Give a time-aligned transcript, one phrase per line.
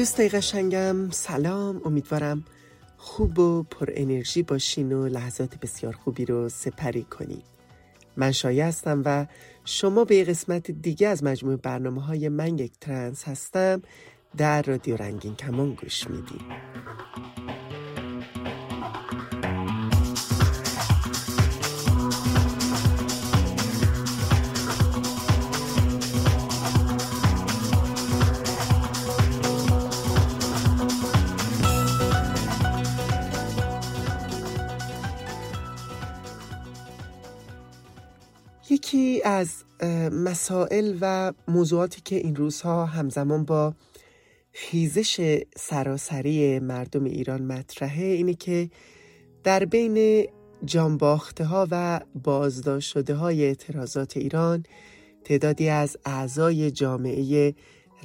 [0.00, 1.80] دوستای قشنگم سلام.
[1.84, 2.44] امیدوارم
[2.96, 7.42] خوب و پر انرژی باشین و لحظات بسیار خوبی رو سپری کنین.
[8.16, 9.26] من شایع هستم و
[9.64, 13.82] شما به قسمت دیگه از مجموع برنامه های من یک ترنس هستم.
[14.36, 16.40] در رادیو رنگین کمان گوش میدین.
[38.90, 39.64] یکی از
[40.12, 43.74] مسائل و موضوعاتی که این روزها همزمان با
[44.52, 48.70] خیزش سراسری مردم ایران مطرحه اینه که
[49.44, 50.26] در بین
[50.64, 54.62] جانباخته ها و بازداشت شده های اعتراضات ایران
[55.24, 57.54] تعدادی از اعضای جامعه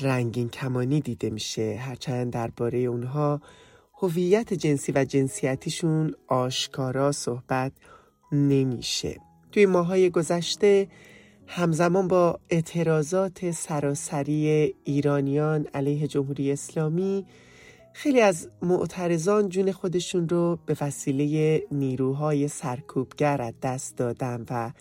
[0.01, 1.79] رنگین کمانی دیده میشه.
[1.81, 3.41] هرچند درباره اونها
[4.01, 7.71] هویت جنسی و جنسیتیشون آشکارا صحبت
[8.31, 9.19] نمیشه.
[9.55, 10.87] توی ماهای گذشته
[11.47, 17.25] همزمان با اعتراضات سراسری ایرانیان علیه جمهوری اسلامی
[17.93, 24.71] خیلی از معترضان جون خودشون رو به وسیله نیروهای سرکوبگر از دست دادن و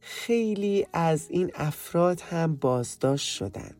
[0.00, 3.70] خیلی از این افراد هم بازداشت شدن.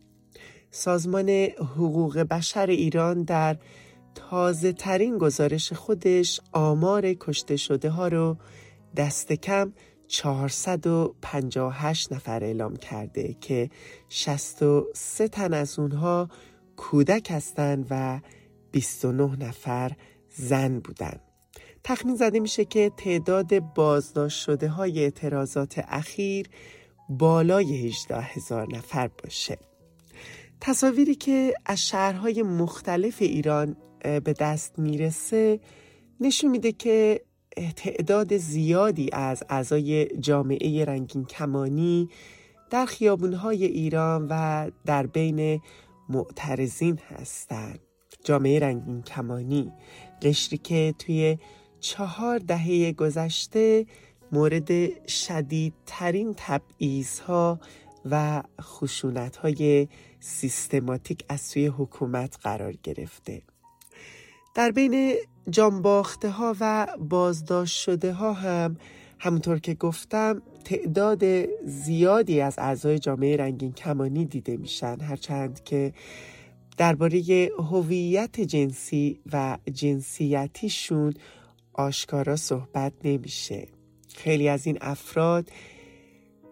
[0.71, 3.57] سازمان حقوق بشر ایران در
[4.15, 8.37] تازه ترین گزارش خودش آمار کشته شده ها رو
[8.97, 9.73] دست کم
[10.09, 13.71] 458 نفر اعلام کرده که
[14.09, 16.29] 63 تن از اونها
[16.77, 18.21] کودک هستند و
[18.73, 19.93] 29 نفر
[20.29, 21.21] زن بودند.
[21.85, 26.49] تخمین زده میشه که تعداد بازداشت شده های اعتراضات اخیر
[27.09, 29.59] بالای 18 هزار نفر باشه.
[30.61, 35.61] تصاویری که از شهرهای مختلف ایران به دست می‌رسه
[36.21, 37.21] نشون میده که
[37.77, 42.09] تعداد زیادی از اعضای جامعه رنگین کمانی
[42.71, 45.61] در خیابونهای ایران و در بین
[46.09, 47.79] معترضین هستند.
[48.25, 49.73] جامعه رنگین کمانی
[50.23, 51.39] قشری که توی
[51.81, 53.87] چهار دهه گذشته
[54.33, 54.71] مورد
[55.09, 57.61] شدیدترین تبعیض ها
[58.11, 59.89] و خشونت های
[60.21, 63.43] سیستماتیک از سوی حکومت قرار گرفته.
[64.55, 65.15] در بین
[65.51, 68.77] جانباخته ها و بازداشت شده ها هم
[69.19, 71.25] همونطور که گفتم تعداد
[71.65, 75.01] زیادی از اعضای جامعه رنگین کمانی دیده میشن.
[75.01, 75.93] هرچند که
[76.77, 81.15] درباره هویت جنسی و جنسیتیشون
[81.73, 83.69] آشکارا صحبت نمیشه.
[84.17, 85.51] خیلی از این افراد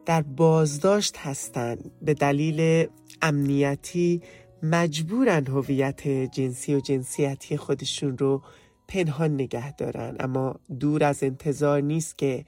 [0.07, 2.87] در بازداشت هستند به دلیل
[3.23, 4.23] امنیتی
[4.63, 8.43] مجبورن هویت جنسی و جنسیتی خودشون رو
[8.89, 12.45] پنهان نگه دارن اما دور از انتظار نیست که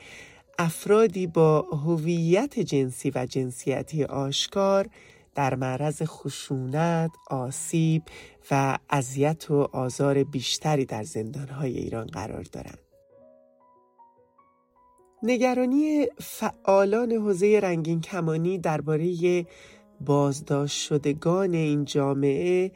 [0.59, 4.89] افرادی با هویت جنسی و جنسیتی آشکار
[5.35, 8.03] در معرض خشونت، آسیب
[8.51, 12.79] و اذیت و آزار بیشتری در زندانهای ایران قرار دارند.
[15.23, 19.47] نگرانی فعالان حوزه رنگین کمانی درباره
[20.01, 22.73] بازداشت شدگان این جامعه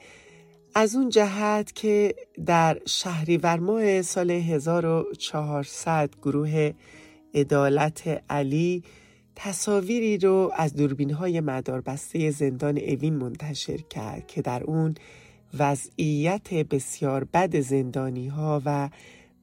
[0.74, 2.14] از اون جهت که
[2.46, 6.72] در شهریور ماه سال 1400 گروه
[7.34, 8.82] عدالت علی
[9.36, 14.94] تصاویری رو از دوربین های مداربسته زندان اوین منتشر کرد که در اون
[15.58, 18.90] وضعیت بسیار بد زندانی ها و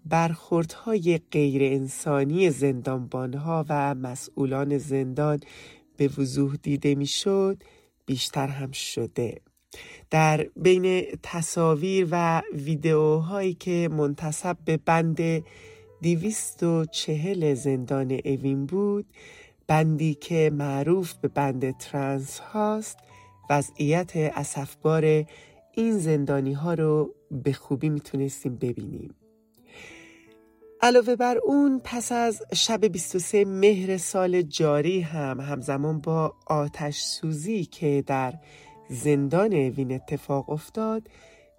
[0.06, 5.40] برخوردهای غیر انسانی زندانبان ها و مسئولان زندان
[5.98, 7.64] به وضوح دیده می‌شد
[8.06, 9.42] بیشتر هم شده.
[10.10, 15.44] در بین تصاویر و ویدئوهایی که منتصب به بند
[16.02, 19.06] دیویست و چهل زندان اوین بود
[19.68, 22.98] بندی که معروف به بند ترانس هاست
[23.50, 25.26] وضعیت اصفبار
[25.72, 29.16] این زندانی ها رو به خوبی می‌تونستیم ببینیم.
[30.82, 37.66] علاوه بر اون پس از شب 23 مهر سال جاری هم همزمان با آتش سوزی
[37.66, 38.34] که در
[38.90, 41.04] زندان وین اتفاق افتاد.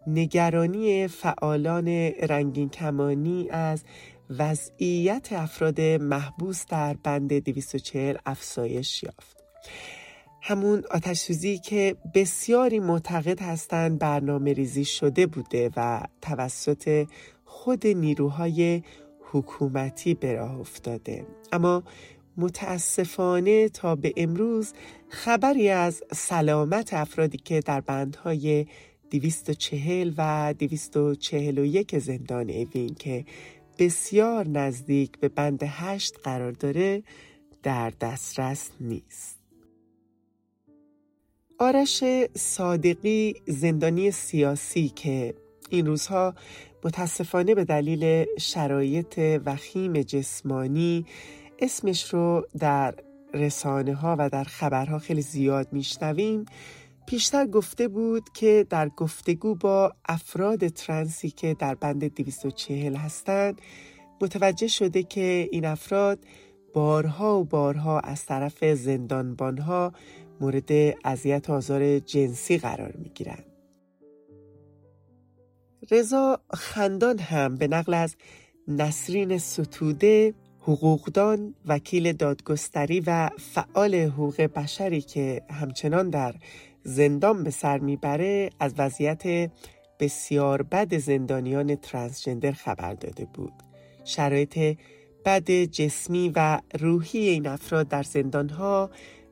[0.07, 1.89] نگرانی فعالان
[2.29, 3.85] رنگین کمانی از
[4.31, 9.37] وضعیت افراد محبوس در بند 240 افزایش یافت.
[10.43, 17.07] همون آتش سوزی که بسیاری معتقد هستند برنامه ریزی شده بوده و توسط
[17.45, 18.83] خود نیروهای
[19.33, 21.27] حکومتی به راه افتاده.
[21.53, 21.83] اما
[22.41, 24.73] متاسفانه تا به امروز
[25.09, 28.67] خبری از سلامت افرادی که در بندهای
[29.11, 33.25] 240 و 241 زندان اوین که
[33.79, 37.03] بسیار نزدیک به بند هشت قرار داره
[37.63, 39.39] در دسترس نیست.
[41.59, 42.05] آرش
[42.35, 45.35] صادقی زندانی سیاسی که
[45.71, 46.35] این روزها
[46.85, 51.07] متاسفانه به دلیل شرایط وخیم جسمانی
[51.61, 52.95] اسمش رو در
[53.35, 56.45] رسانه ها و در خبرها خیلی زیاد میشنویم
[57.07, 63.61] پیشتر گفته بود که در گفتگو با افراد ترنسی که در بند 240 هستند
[64.21, 66.19] متوجه شده که این افراد
[66.75, 69.93] بارها و بارها از طرف زندانبانها
[70.41, 70.71] مورد
[71.05, 73.45] اذیت آزار جنسی قرار می گیرن.
[75.91, 78.17] رضا خندان هم به نقل از
[78.69, 80.35] نسرین ستوده
[80.71, 86.35] حقوقدان وکیل دادگستری و فعال حقوق بشری که همچنان در
[86.85, 89.51] زندان به سر می‌بره از وضعیت
[90.01, 93.53] بسیار بد زندانیان ترانسجندر خبر داده بود.
[94.05, 94.79] شرایط
[95.25, 98.91] بد جسمی و روحی این افراد در زندانها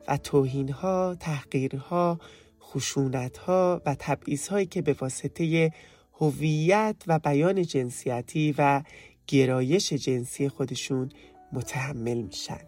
[0.09, 2.19] و توهینها، تحقیرها،
[2.61, 5.73] خشونتها و تبعیضهایی که به واسطه
[6.21, 8.83] هویت و بیان جنسیتی و
[9.29, 11.09] گرایش جنسی خودشون
[11.53, 12.61] متحمل میشن.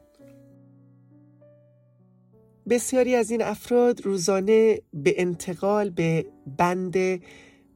[2.69, 6.27] بسیاری از این افراد روزانه به انتقال به
[6.59, 7.23] بند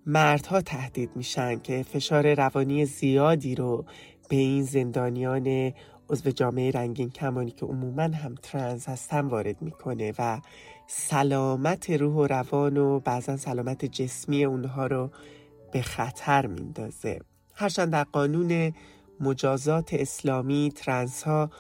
[0.07, 3.85] مردها تهدید میشن که فشار روانی زیادی رو
[4.29, 5.73] به این زندانیان
[6.11, 10.41] عضو جامعه رنگین کمانی که عموما هم ترنس هستن وارد می‌کنه و
[10.87, 15.11] سلامت روح و روان و بعضا سلامت جسمی اونها رو
[15.73, 17.21] به خطر میندازه
[17.55, 18.73] هرچند در قانون
[19.21, 21.51] مجازات اسلامی ترنس ها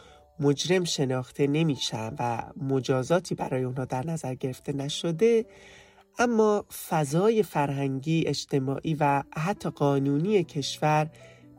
[0.40, 5.46] مجرم شناخته نمیشن و مجازاتی برای اونها در نظر گرفته نشده
[6.18, 11.10] اما فضای فرهنگی، اجتماعی و حتی قانونی کشور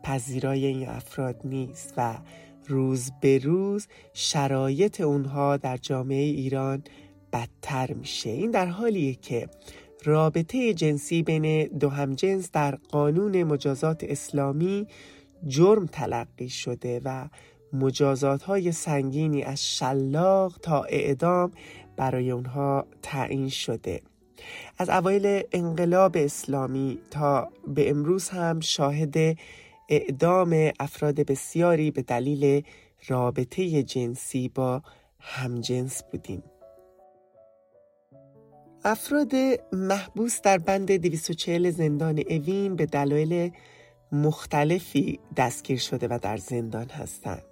[0.02, 2.18] پذیرای این افراد نیست و
[2.66, 6.84] روز به روز شرایط اونها در جامعه ایران
[7.32, 8.30] بدتر میشه.
[8.30, 9.48] این در حالیه که
[10.06, 14.86] رابطه جنسی بین دو همجنس در قانون مجازات اسلامی
[15.46, 17.28] جرم تلقی شده و
[17.72, 21.50] مجازات های سنگینی از شلاق تا اعدام
[21.96, 24.00] برای اونها تعیین شده.
[24.78, 29.38] از اوایل انقلاب اسلامی تا به امروز هم شاهد
[29.88, 32.62] اعدام افراد بسیاری به دلیل
[33.08, 34.82] رابطه جنسی با
[35.20, 36.42] همجنس بودیم.
[38.88, 39.32] افراد
[39.72, 43.50] محبوس در بند 240 زندان اوین به دلایل
[44.12, 47.42] مختلفی دستگیر شده و در زندان هستند.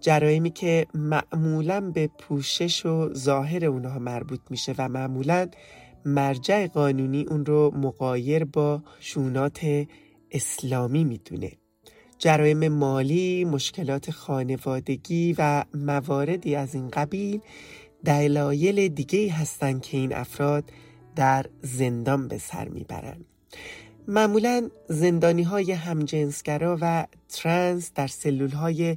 [0.00, 5.48] جرایمی که معمولا به پوشش و ظاهر اونها مربوط میشه و معمولا
[6.04, 9.86] مرجع قانونی اون رو مقایر با شونات
[10.30, 11.52] اسلامی می‌دونه
[12.18, 17.40] جرایم مالی، مشکلات خانوادگی و مواردی از این قبیل
[18.08, 20.64] دلایل دیگه هستند که این افراد
[21.16, 23.24] در زندان به سر می‌برند.
[24.08, 28.96] معمولا زندانی های همجنسگرا و ترنس در سلول های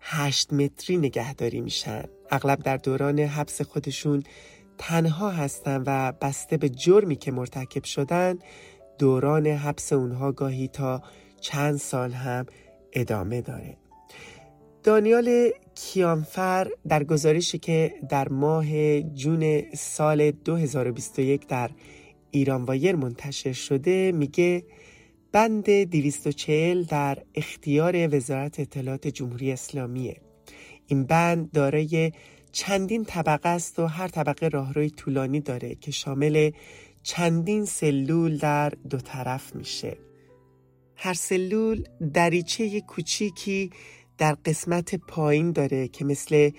[0.00, 4.22] هشت متری نگهداری میشن اغلب در دوران حبس خودشون
[4.78, 8.38] تنها هستن و بسته به جرمی که مرتکب شدن
[8.98, 11.02] دوران حبس اونها گاهی تا
[11.40, 12.46] چند سال هم
[12.92, 13.81] ادامه داره
[14.84, 21.70] دانیال کیانفر در گزارشی که در ماه جون سال 2021 در
[22.30, 24.64] ایران وایر منتشر شده میگه
[25.32, 30.16] بند 240 در اختیار وزارت اطلاعات جمهوری اسلامیه.
[30.86, 32.12] این بند دارای
[32.52, 36.50] چندین طبقه است و هر طبقه راهروی طولانی داره که شامل
[37.02, 39.96] چندین سلول در دو طرف میشه.
[40.96, 41.84] هر سلول
[42.14, 43.70] دریچه کوچیکی
[44.22, 46.50] در قسمت پایین داره که مثل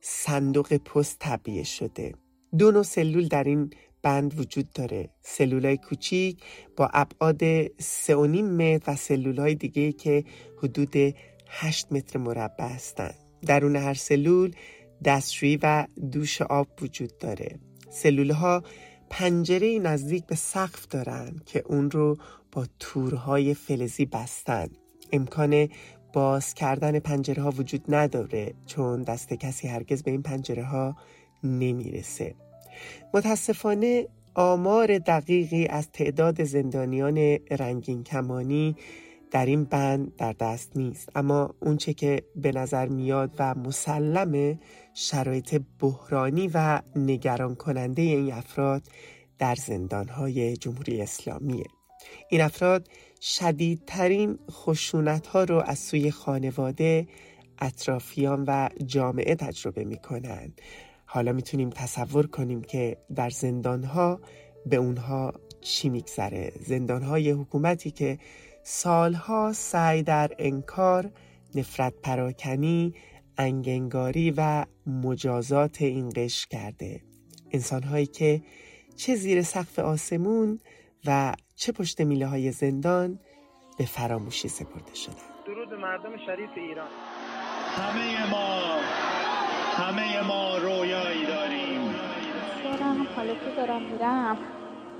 [0.00, 2.14] صندوق پست طبیعه شده.
[2.58, 3.70] دو نوع سلول در این
[4.02, 5.10] بند وجود داره.
[5.20, 6.42] سلول های کوچیک
[6.76, 8.10] با ابعاد 3.5
[8.42, 10.24] متر و سلول های دیگه که
[10.62, 11.14] حدود
[11.48, 13.14] 8 متر مربع هستند.
[13.46, 14.54] درون هر سلول
[15.04, 17.58] دستشویی و دوش آب وجود داره.
[17.90, 18.62] سلول ها
[19.10, 22.18] پنجره نزدیک به سقف دارن که اون رو
[22.52, 24.68] با تورهای فلزی بستن
[25.12, 25.68] امکان
[26.12, 30.96] باز کردن پنجره ها وجود نداره چون دست کسی هرگز به این پنجره ها
[31.44, 32.34] نمی‌رسه.
[33.14, 37.18] متاسفانه آمار دقیقی از تعداد زندانیان
[37.50, 38.76] رنگین کمانی
[39.30, 41.08] در این بند در دست نیست.
[41.14, 44.58] اما اونچه که به نظر میاد و مسلم
[44.94, 48.82] شرایط بحرانی و نگران کننده این افراد
[49.38, 51.64] در زندانهای جمهوری اسلامیه.
[52.28, 52.88] این افراد
[53.20, 57.06] شدیدترین خشونت ها رو از سوی خانواده
[57.58, 60.60] اطرافیان و جامعه تجربه می کنند.
[61.06, 64.20] حالا می‌تونیم تصور کنیم که در زندان ها
[64.66, 68.18] به اونها چی میگذره زندان های حکومتی که
[68.62, 71.10] سالها سعی در انکار
[71.54, 72.94] نفرت پراکنی
[73.38, 77.00] انگنگاری و مجازات این قش کرده
[77.50, 78.42] انسان هایی که
[78.96, 80.60] چه زیر سقف آسمون
[81.06, 83.18] و چه پشت میله های زندان
[83.78, 85.14] به فراموشی سپرده شدن.
[85.46, 86.88] درود مردم شریف ایران.
[87.76, 88.60] همه ما
[89.76, 91.94] همه ما رویایی داریم.
[92.64, 94.38] دارم حالا که دارم میرم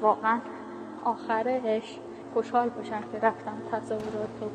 [0.00, 0.40] واقعا
[1.04, 1.99] آخرش
[2.35, 4.50] خوشحال باشم که رفتم تصورات و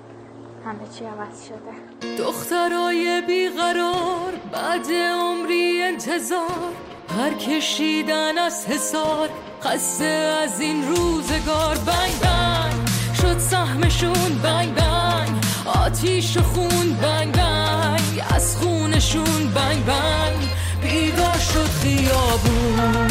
[0.69, 2.17] همه چی عوض شده.
[2.17, 6.73] دخترای بیقرار بعد عمری انتظار
[7.17, 9.29] هر کشیدن از حسار
[9.63, 11.77] قصه از این روزگار.
[11.77, 12.87] بنگ بنگ
[13.21, 14.39] شد سهمشون.
[14.43, 16.93] بنگ بنگ آتیش و خون.
[17.01, 19.51] بنگ بنگ از خونشون.
[19.55, 20.49] بنگ بنگ
[20.81, 23.07] بیدار شد خیابون.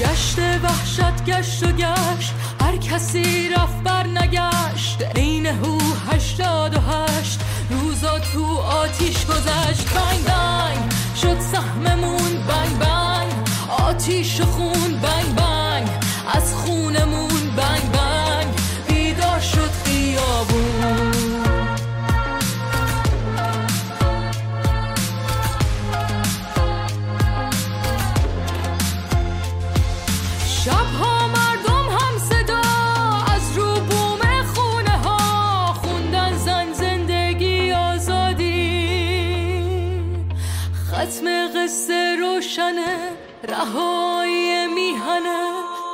[0.00, 4.53] گشت وحشت گشت و گشت هر کسی رفت بر نگشت.
[5.02, 5.78] عین هو
[6.10, 7.40] هشتاد و هشت.
[7.70, 9.88] روزا تو آتیش گذشت.
[9.94, 10.92] بنگ بنگ.
[11.22, 13.32] شد سهممون بنگ بنگ.
[13.78, 15.53] آتیش خون بنگ بنگ.
[43.48, 45.44] رهایی میهنه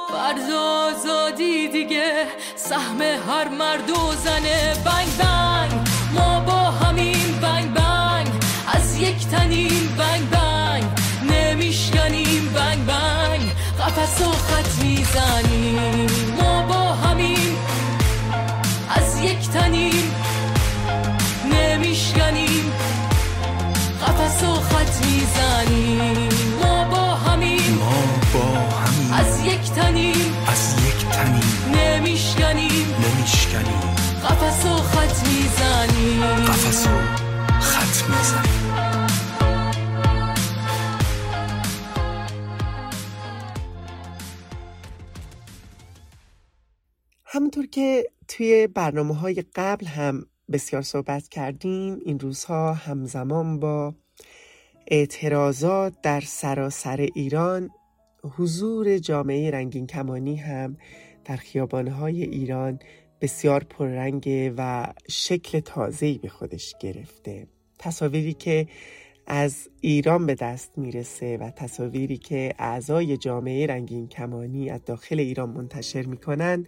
[0.08, 2.26] فرد آزادی دیگه
[2.56, 8.28] سهم هر مرد و زنه بنگ بنگ ما با همین بنگ بنگ.
[8.74, 10.84] از یک تنیم بنگ بنگ
[11.30, 13.50] نمیشکنیم بنگ بنگ.
[13.80, 17.56] قفص و خط می‌زنیم ما با همین.
[18.88, 20.14] از یک تنیم
[21.52, 22.72] نمیشکنیم.
[24.02, 25.89] قفص و خط می‌زنیم.
[29.90, 33.80] تنیم از یک تنیم نمیشکنیم نمیشکنیم
[34.24, 36.90] قفص و خط می‌زنیم قفص و
[37.60, 38.76] خط می‌زنیم
[47.24, 53.94] همونطور که توی برنامه های قبل هم بسیار صحبت کردیم این روزها همزمان با
[54.86, 57.70] اعتراضات در سراسر ایران
[58.24, 60.76] حضور جامعه رنگین کمانی هم
[61.24, 62.78] در خیابانهای ایران
[63.20, 67.46] بسیار پررنگه و شکل تازه‌ای به خودش گرفته.
[67.78, 68.66] تصاویری که
[69.26, 75.50] از ایران به دست می‌رسه و تصاویری که اعضای جامعه رنگین کمانی از داخل ایران
[75.50, 76.66] منتشر می‌کنن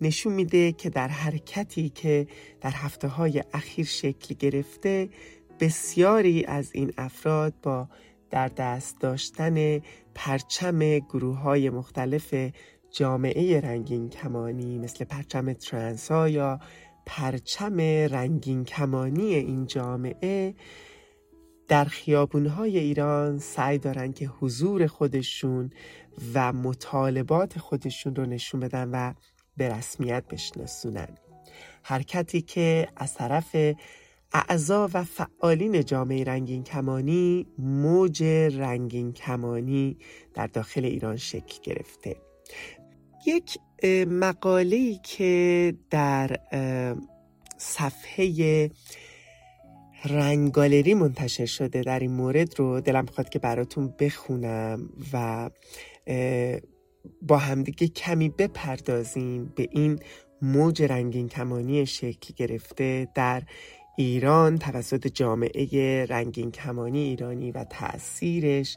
[0.00, 2.26] نشون میده که در حرکتی که
[2.60, 5.08] در هفته های اخیر شکل گرفته
[5.60, 7.88] بسیاری از این افراد با
[8.30, 9.80] در دست داشتن
[10.22, 12.34] پرچم گروه های مختلف
[12.90, 16.60] جامعه رنگین کمانی مثل پرچم ترنسا یا
[17.06, 20.54] پرچم رنگین کمانی این جامعه
[21.68, 25.70] در خیابونهای ایران سعی دارن که حضور خودشون
[26.34, 29.14] و مطالبات خودشون رو نشون بدن و
[29.56, 31.08] به رسمیت بشناسونن.
[31.82, 33.56] حرکتی که از طرف
[34.32, 38.22] اعضا و فعالین جامعه رنگین کمانی موج
[38.58, 39.96] رنگین کمانی
[40.34, 42.16] در داخل ایران شکل گرفته.
[43.26, 43.58] یک
[44.08, 46.36] مقاله که در
[47.56, 48.70] صفحه
[50.04, 55.50] رنگ گالری منتشر شده در این مورد رو دلم می‌خواد که براتون بخونم و
[57.22, 59.98] با همدیگه کمی بپردازیم به این
[60.42, 63.42] موج رنگین کمانی شکل گرفته در
[63.96, 68.76] ایران توسط جامعه رنگین کمانی ایرانی و تأثیرش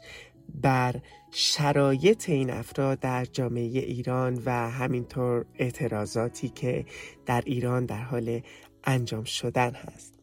[0.62, 6.84] بر شرایط این افراد در جامعه ایران و همینطور اعتراضاتی که
[7.26, 8.40] در ایران در حال
[8.84, 10.14] انجام شدن هست.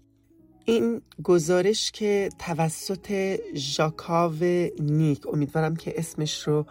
[0.65, 4.43] این گزارش که توسط ژاکاو
[4.79, 6.65] نیک امیدوارم که اسمش رو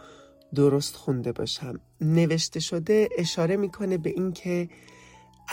[0.55, 4.69] درست خونده باشم نوشته شده اشاره می‌کنه به اینکه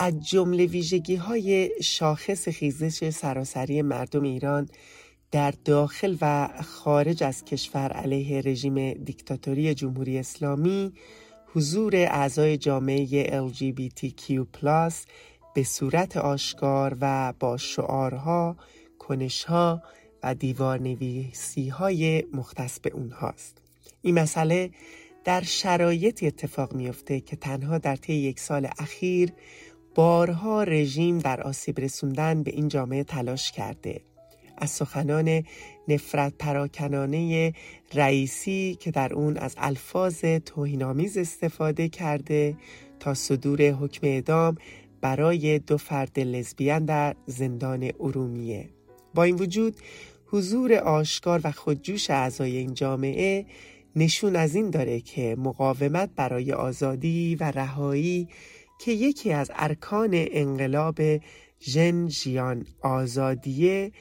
[0.00, 4.68] از جمله ویژگی های شاخص خیزش سراسری مردم ایران
[5.30, 10.92] در داخل و خارج از کشور علیه رژیم دیکتاتوری جمهوری اسلامی
[11.54, 14.32] حضور اعضای جامعه LGBTQ+
[15.54, 18.56] به صورت آشکار و با شعارها،
[18.98, 19.82] کنشها
[20.22, 23.58] و دیوار نویسی های مختص به اونهاست.
[24.02, 24.70] این مسئله
[25.24, 29.32] در شرایطی اتفاق میافته که تنها در طی یک سال اخیر
[29.98, 34.00] بارها رژیم در آسیب رسوندن به این جامعه تلاش کرده.
[34.56, 35.42] از سخنان
[35.88, 37.52] نفرت پراکنانه
[37.94, 42.56] رئیسی که در اون از الفاظ توهینآمیز استفاده کرده
[43.00, 44.56] تا صدور حکم اعدام
[45.00, 48.68] برای دو فرد لزبیان در زندان ارومیه.
[49.14, 49.76] با این وجود
[50.26, 53.46] حضور آشکار و خودجوش اعضای این جامعه
[53.96, 58.28] نشون از این داره که مقاومت برای آزادی و رهایی
[58.78, 61.00] که یکی از ارکان انقلاب
[61.60, 63.92] ژن ژیان آزادیه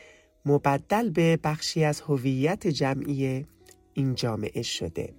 [0.45, 3.45] مبدل به بخشی از هویت جمعی
[3.93, 5.13] این جامعه شده.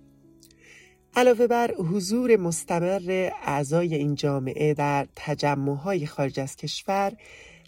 [1.16, 7.12] علاوه بر حضور مستمر اعضای این جامعه در تجمعهای خارج از کشور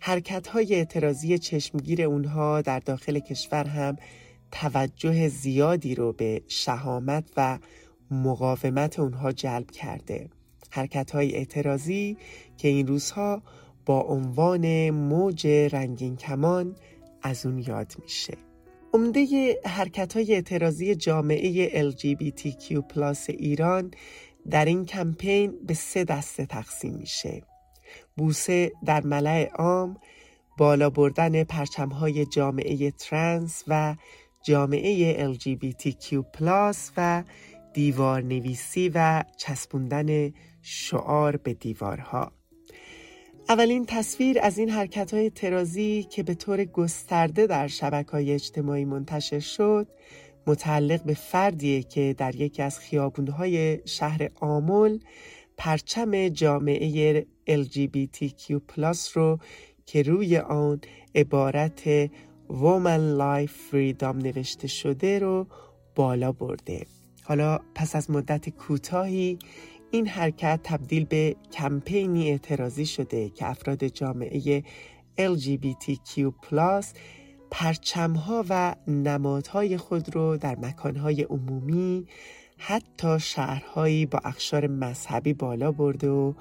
[0.01, 3.97] حرکتهای اعتراضی چشمگیر اونها در داخل کشور هم
[4.53, 7.59] توجه زیادی رو به شهامت و
[8.11, 10.29] مقاومت اونها جلب کرده.
[10.71, 12.17] حرکت های اعتراضی
[12.57, 13.43] که این روزها
[13.87, 16.77] با عنوان موج رنگین کمان
[17.23, 18.35] از اون یاد میشه.
[18.95, 22.83] عمده حرکت های اعتراضی جامعه LGBTQ
[23.29, 23.91] ایران
[24.51, 27.43] در این کمپین به سه دسته تقسیم میشه.
[28.17, 29.97] بوسه در ملع عام
[30.59, 31.45] بالا بردن
[32.01, 33.97] های جامعه ترنس و
[34.43, 36.25] جامعه LGBTQ
[36.97, 37.23] و
[37.73, 42.33] دیوار نویسی و چسبوندن شعار به دیوارها.
[43.49, 48.85] اولین تصویر از این حرکت های ترازی که به طور گسترده در شبکه های اجتماعی
[48.85, 49.89] منتشر شد
[50.47, 54.99] متعلق به فردیه که در یکی از خیابونهای شهر آمل
[55.57, 58.61] پرچم جامعه LGBTQ
[59.15, 59.39] رو
[59.87, 60.81] که روی آن
[61.15, 62.07] عبارت
[62.49, 65.47] Woman Life Freedom نوشته شده رو
[65.95, 66.87] بالا برده.
[67.23, 69.39] حالا پس از مدت کوتاهی
[69.91, 74.63] این حرکت تبدیل به کمپینی اعتراضی شده که افراد جامعه
[75.19, 76.33] LGBTQ
[77.51, 82.07] پرچمها و نمادهای خود رو در مکانهای عمومی
[82.59, 86.33] حتی شهرهایی با اخشار مذهبی بالا برده و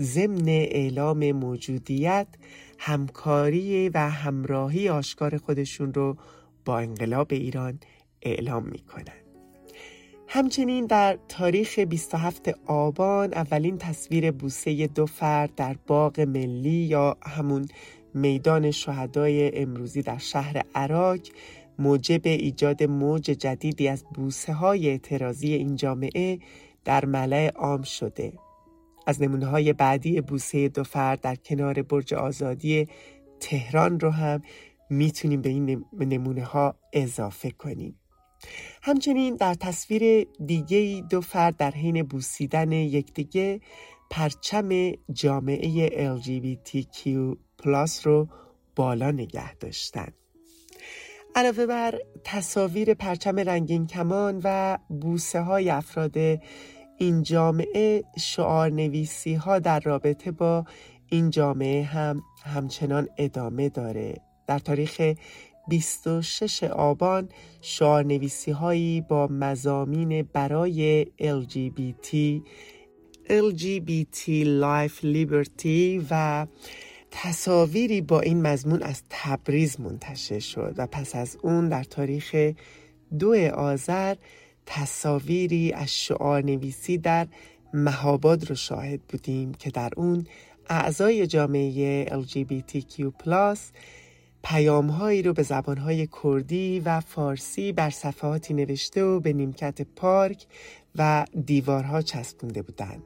[0.00, 2.26] ضمن اعلام موجودیت
[2.78, 6.16] همکاری و همراهی آشکار خودشون رو
[6.64, 7.78] با انقلاب ایران
[8.22, 8.82] اعلام می
[10.28, 17.68] همچنین در تاریخ 27 آبان اولین تصویر بوسه دو فرد در باغ ملی یا همون
[18.14, 21.18] میدان شهدای امروزی در شهر عراق
[21.78, 26.38] موجب ایجاد موج جدیدی از بوسه های اعتراضی این جامعه
[26.84, 28.32] در ملع عام شده.
[29.06, 32.88] از نمونه های بعدی بوسه دو فرد در کنار برج آزادی
[33.40, 34.42] تهران رو هم
[34.90, 37.94] می‌تونیم به این نمونه ها اضافه کنیم.
[38.82, 43.60] همچنین در تصویر دیگه دو فرد در حین بوسیدن یکدیگه
[44.10, 47.08] پرچم جامعه LGBTQ
[48.04, 48.28] رو
[48.76, 50.08] بالا نگه داشتن.
[51.34, 56.18] علاوه بر تصاویر پرچم رنگین کمان و بوسه های افراد
[56.98, 60.64] این جامعه شعار نویسی ها در رابطه با
[61.10, 64.14] این جامعه هم همچنان ادامه داره.
[64.46, 65.14] در تاریخ
[65.68, 67.28] 26 آبان
[67.60, 72.16] شعارنویسی هایی با مزامین برای LGBT
[73.28, 74.28] LGBT
[74.62, 76.46] Life Liberty و
[77.10, 82.52] تصاویری با این مضمون از تبریز منتشر شد و پس از اون در تاریخ
[83.18, 84.16] دو آذر
[84.66, 87.26] تصاویری از شعار نویسی در
[87.72, 90.26] مهاباد رو شاهد بودیم که در اون
[90.68, 93.12] اعضای جامعه LGBTQ
[94.44, 100.46] پیامهایی رو به زبانهای کردی و فارسی بر صفحاتی نوشته و به نیمکت پارک
[100.96, 103.02] و دیوارها چسبونده بودند.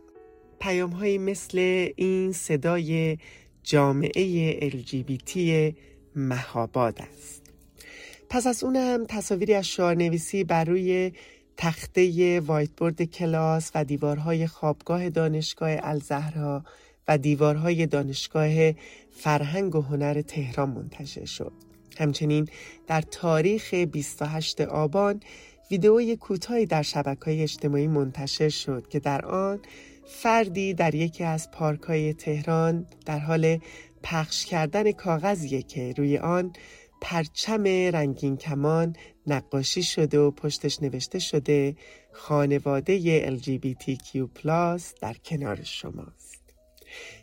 [0.60, 3.18] پیامهایی مثل این صدای
[3.62, 5.38] جامعه LGBT
[6.16, 7.42] مهاباد است.
[8.28, 11.12] پس از اون هم تصاویری از شعارنویسی بر روی
[11.56, 16.64] تخته وایت بورد کلاس و دیوارهای خوابگاه دانشگاه الزهرا
[17.08, 18.72] و دیوارهای دانشگاه
[19.10, 21.52] فرهنگ و هنر تهران منتشر شد.
[21.98, 22.48] همچنین
[22.86, 25.20] در تاریخ 28 آبان
[25.70, 29.60] ویدئوی کوتاهی در شبکه های اجتماعی منتشر شد که در آن
[30.06, 33.58] فردی در یکی از پارک های تهران در حال
[34.02, 36.52] پخش کردن کاغذیه که روی آن
[37.00, 41.76] پرچم رنگین کمان نقاشی شده و پشتش نوشته شده
[42.12, 44.18] خانواده LGBTQ+
[45.00, 46.29] در کنار شماست.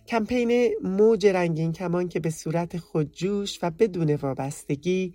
[0.08, 5.14] کمپین موج رنگین کمان که به صورت خودجوش و بدون وابستگی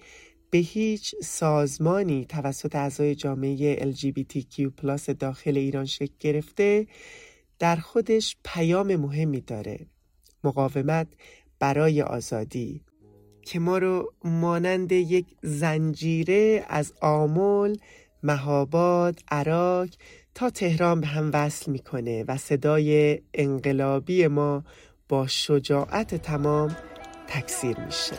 [0.51, 4.85] به هیچ سازمانی توسط اعضای جامعه LGBTQ+
[5.19, 6.87] داخل ایران شکل گرفته
[7.59, 9.87] در خودش پیام مهمی داره
[10.45, 11.07] مقاومت
[11.59, 12.85] برای آزادی
[13.43, 17.77] که ما رو مانند یک زنجیره از آمل،
[18.23, 19.89] مهاباد، عراق
[20.35, 24.65] تا تهران به هم وصل می‌کنه و صدای انقلابی ما
[25.09, 26.77] با شجاعت تمام
[27.29, 28.17] تکثیر میشه.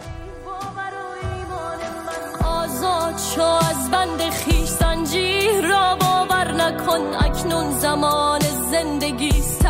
[2.46, 9.63] آزاد شو از بند خیش زنجیر را باور نکن اکنون زمان زندگی باور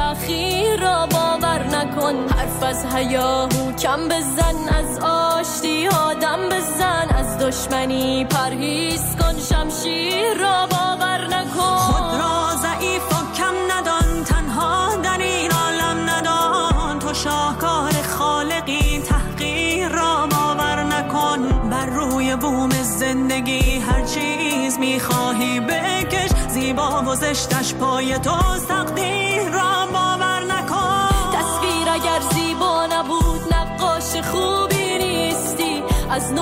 [1.84, 2.16] نکن.
[2.38, 4.70] حرف از هیاهو کم بزن.
[4.80, 7.08] از آشتی آدم بزن.
[7.18, 9.40] از دشمنی پرهیز کن.
[9.50, 11.78] شمشیر را باور نکن.
[11.78, 14.24] خود را ضعیف و کم ندان.
[14.24, 17.00] تنها در این عالم ندان.
[17.00, 19.04] تو شاهکار خالقی.
[19.10, 21.70] تحقیر را باور نکن.
[21.70, 26.30] بر روی بوم زندگی هر چیز می‌خواهی بکش.
[26.50, 28.38] زیبا و زشتش پای تو.
[28.70, 30.13] تقدیر را باور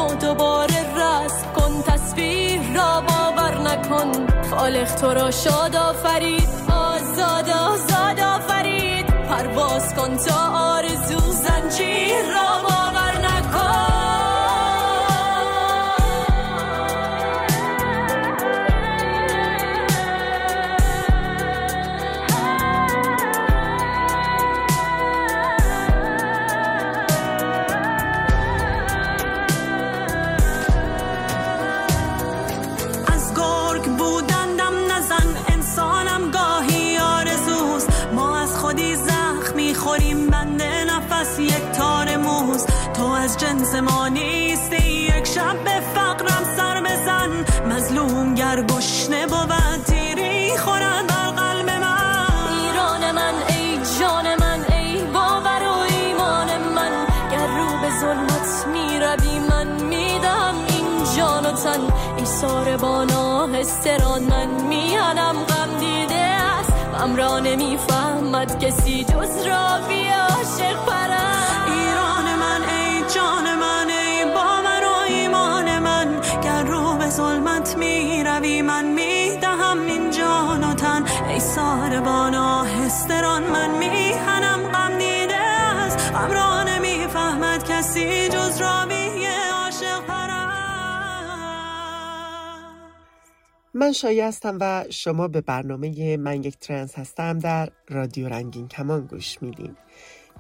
[0.08, 4.28] دوباره رسم کن تصویر را باور نکن.
[4.50, 6.50] خالق تو را شاد آفرید.
[6.72, 9.06] آزاد آزاد آفرید.
[9.06, 12.91] پرواز کن تا آرزو زنجیر را باور
[87.92, 88.62] کسی جز
[90.08, 90.42] پرست.
[93.74, 99.06] من شایع هستم و شما به برنامه من یک ترنس هستم در رادیو رنگین کمان
[99.06, 99.76] گوش میدین.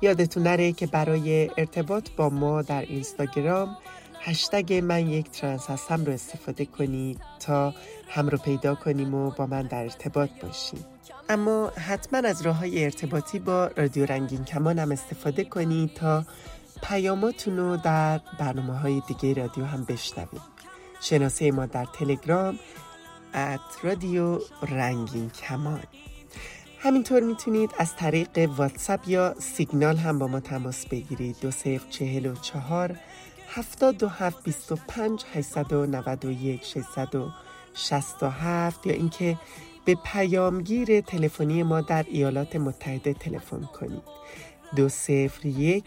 [0.01, 3.77] یادتون نره که برای ارتباط با ما در اینستاگرام
[4.19, 7.73] هشتگ من یک ترنس هستم رو استفاده کنید تا
[8.09, 10.85] هم رو پیدا کنیم و با من در ارتباط باشیم
[11.29, 16.25] اما حتما از راه های ارتباطی با رادیو رنگین کمان هم استفاده کنید تا
[16.83, 20.41] پیاماتون رو در برنامه های دیگه رادیو هم بشنوید.
[21.01, 22.59] شناسه ما در تلگرام
[23.33, 24.39] ات رادیو
[24.69, 25.83] رنگین کمان.
[26.79, 31.35] همینطور می‌تونید از طریق واتساپ یا سیگنال هم با ما تماس بگیرید.
[31.41, 32.95] دو صفر چهل و چهار
[33.49, 37.29] هفتاد و هفت بیست و پنج هشتصد و نود و یک ششصد و
[37.73, 39.37] شست و هفت یا اینکه
[39.85, 44.03] به پیامگیر تلفنی ما در ایالات متحده تلفن کنید.
[44.75, 45.83] دو صفر یک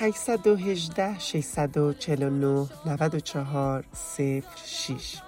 [0.00, 3.84] 818 649 94
[4.64, 5.20] 06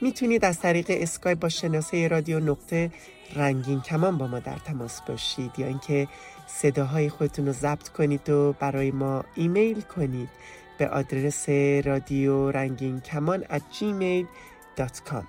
[0.00, 2.90] می‌تونید از طریق اسکایپ با شناسه رادیو نقطه
[3.36, 6.08] رنگین کمان با ما در تماس باشید یا اینکه
[6.46, 10.28] صداهای خودتون رو ضبط کنید و برای ما ایمیل کنید
[10.78, 11.48] به آدرس
[11.86, 15.24] رادیو رنگین کمان at gmail.com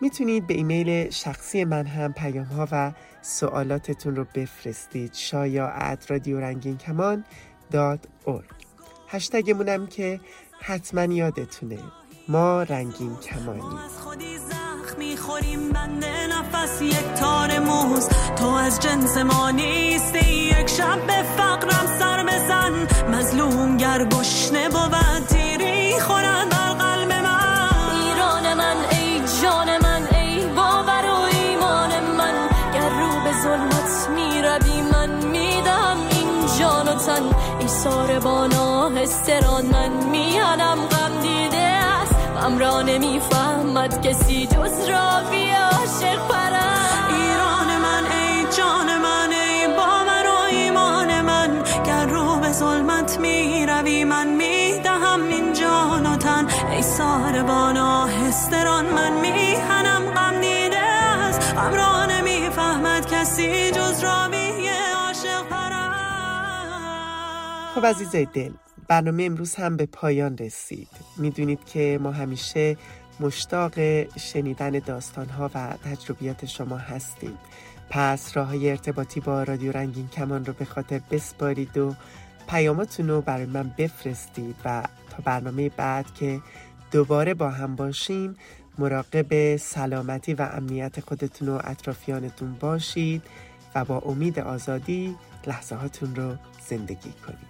[0.00, 5.14] می‌تونید به ایمیل شخصی من هم پیام ها و سوالاتتون رو بفرستید.
[5.14, 7.24] شایا رادیو رنگین کمان
[9.08, 10.20] هشتگمونم که
[10.60, 11.78] حتما یادتونه.
[12.28, 18.08] ما رنگین کمانی از خودی زخم می‌خوریم بنده نفس یک تار موز.
[18.36, 22.86] تو از جنس ما نیستی یک شب به فقرم سر بزن.
[23.10, 26.55] مظلوم گر گشنه بود تیری خورد.
[37.86, 42.14] ایسار بانا هستران من میانم غم دیده است.
[42.42, 46.98] غم را نمی‌فهمد کسی جز راوی عاشق پرست.
[47.08, 51.62] ایران من ای جان من ای باور و ایمان من.
[51.86, 56.46] گر رو به ظلمت می روی من می دهم این جان و تن.
[56.70, 61.54] ای ساربانا هستران من میهنم غم دیده است.
[61.54, 61.95] غم را
[67.76, 68.52] خب عزیزای دل
[68.88, 70.88] برنامه امروز هم به پایان رسید.
[71.16, 72.76] می‌دونید که ما همیشه
[73.20, 73.72] مشتاق
[74.18, 77.38] شنیدن داستانها و تجربیات شما هستیم.
[77.90, 81.94] پس راه های ارتباطی با رادیو رنگین کمان رو به خاطر بسپارید و
[82.48, 86.40] پیاماتون رو برای من بفرستید و تا برنامه بعد که
[86.90, 88.36] دوباره با هم باشیم
[88.78, 93.22] مراقب سلامتی و امنیت خودتون و اطرافیانتون باشید
[93.74, 96.36] و با امید آزادی لحظه هاتون رو
[96.68, 97.45] زندگی کنید.